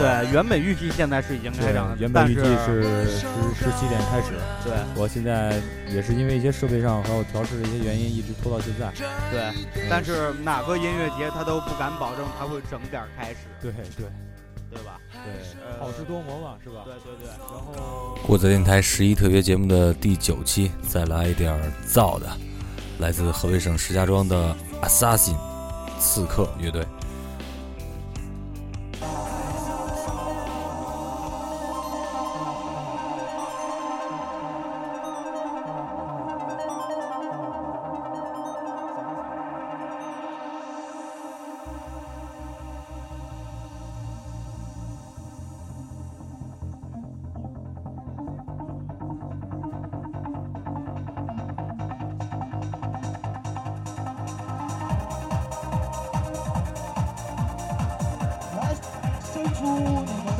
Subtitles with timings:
[0.00, 4.32] 对，原本预计现在是已经开场，原本预计是十十七点开始。
[4.64, 8.90] 对，我现在也是因为一些设备上还有调试的一些原因，一直拖到现在。
[9.30, 9.52] 对，
[9.90, 13.36] 但是哪个音乐节他都不敢保证他会整点开始。
[13.60, 14.06] 对对，
[14.70, 14.98] 对吧？
[15.12, 16.82] 对，好事多磨嘛，是吧？
[16.84, 17.28] 对对对。
[17.28, 21.54] 然后，过载电台十一特别节目的第九期，再来一点
[21.86, 22.26] 燥的，
[23.00, 25.36] 来自河北省石家庄的 Assassin
[25.98, 26.86] 刺客乐队。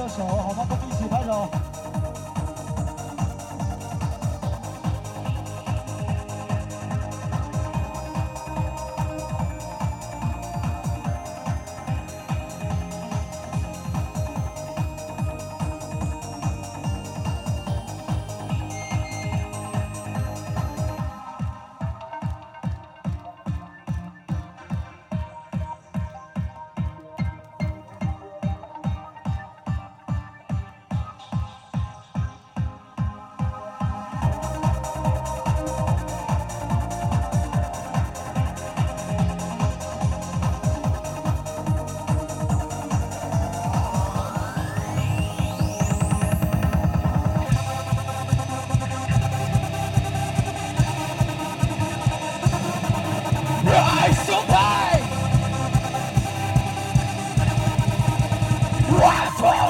[0.00, 0.66] 拍手，好吗？
[0.70, 1.69] 我们一起拍手。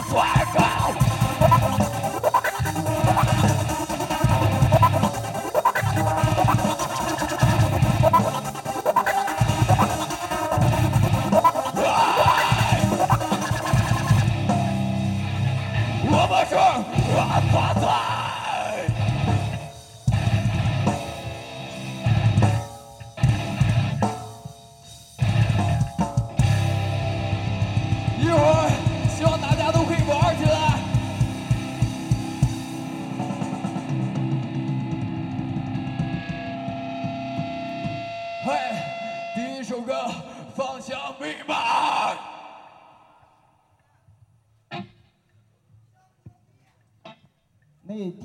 [0.01, 0.40] Software!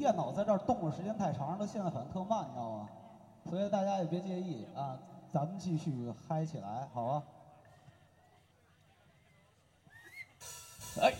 [0.06, 2.90] 电脑在这儿动的时间太长它，现在反应特慢，你知道吗？
[3.50, 7.24] 所以大家也别介意啊，咱们继续嗨起来，好吧？
[11.02, 11.12] 哎。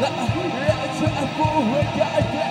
[0.00, 0.08] لا
[0.68, 2.45] لا تشافوه وقاعد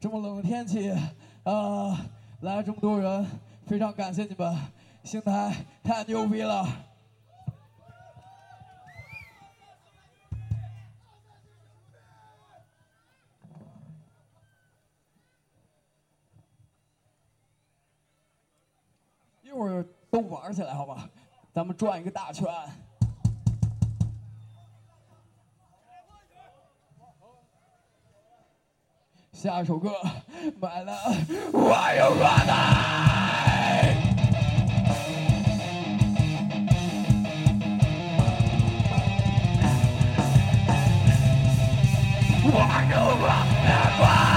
[0.00, 0.94] 这么冷的天气，
[1.42, 1.96] 呃，
[2.42, 3.26] 来这么多人，
[3.66, 4.56] 非常感谢你们，
[5.02, 5.52] 邢台
[5.82, 6.64] 太牛逼了。
[19.42, 21.10] 一会儿都玩起来，好吧？
[21.52, 22.46] 咱们转一个大圈。
[29.40, 29.92] 下首歌
[30.60, 30.92] 买了，
[31.52, 33.94] 我要软奶。
[42.42, 42.50] 我
[42.90, 43.28] 有软
[43.64, 44.27] 奶。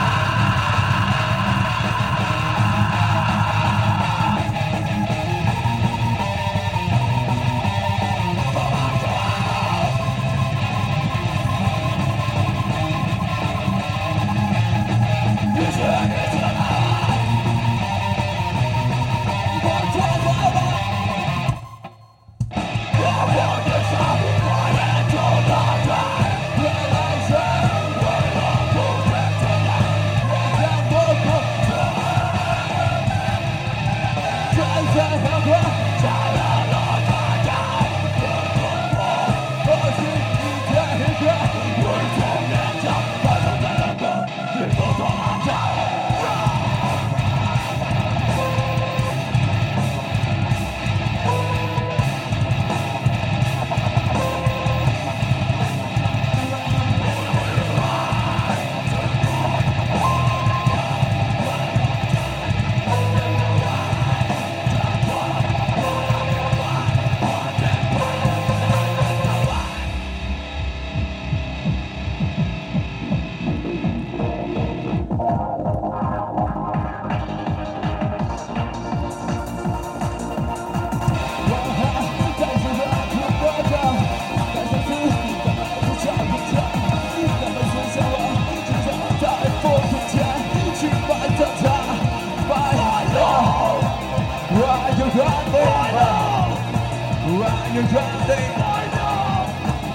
[97.74, 98.52] you running?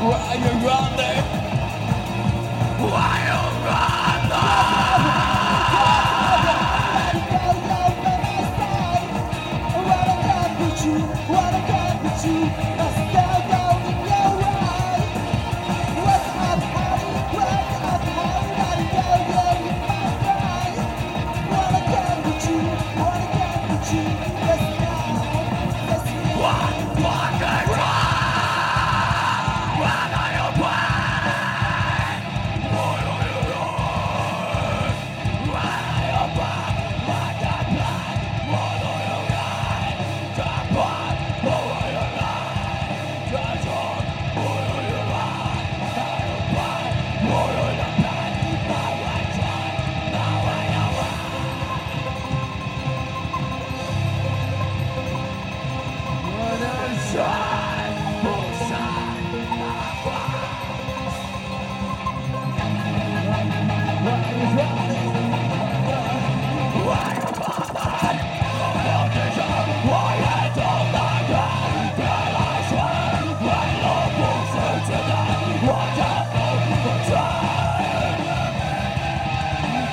[0.00, 1.24] Why you running?
[2.80, 3.95] Why you running?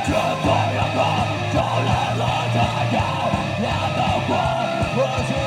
[0.05, 0.99] 却突要间
[1.53, 2.57] 照来了他
[2.93, 2.97] 耀
[3.61, 5.42] 眼的光。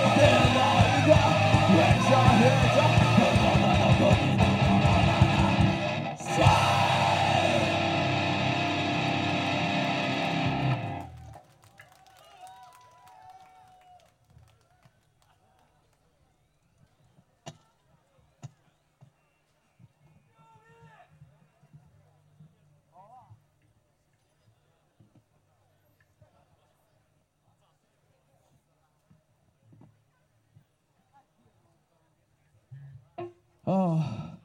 [33.96, 34.38] 啊，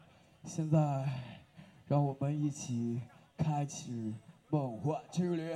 [0.45, 1.05] 现在
[1.87, 3.01] 让我们一起
[3.37, 4.15] 开启
[4.49, 5.53] 梦幻之旅。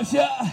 [0.00, 0.51] 谢谢。